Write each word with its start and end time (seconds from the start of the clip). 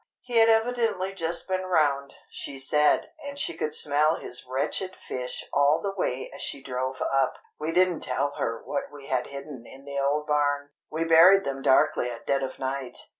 He 0.21 0.37
had 0.37 0.49
evidently 0.49 1.13
just 1.13 1.47
been 1.47 1.67
round, 1.67 2.15
she 2.27 2.57
said, 2.57 3.11
and 3.23 3.37
she 3.37 3.53
could 3.53 3.75
smell 3.75 4.15
his 4.15 4.47
wretched 4.47 4.95
fish 4.95 5.47
all 5.53 5.79
the 5.79 5.93
way 5.93 6.27
as 6.33 6.41
she 6.41 6.59
drove 6.63 7.03
up. 7.03 7.37
We 7.59 7.71
didn't 7.71 7.99
tell 8.01 8.31
her 8.31 8.63
what 8.65 8.91
we 8.91 9.05
had 9.09 9.27
hidden 9.27 9.63
in 9.67 9.85
the 9.85 9.99
old 9.99 10.25
barn. 10.25 10.71
We 10.89 11.03
buried 11.03 11.43
them 11.43 11.61
darkly 11.61 12.09
at 12.09 12.25
dead 12.25 12.41
of 12.41 12.57
night. 12.57 12.97